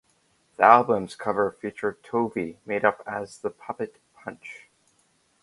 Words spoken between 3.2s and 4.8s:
the puppet Punch.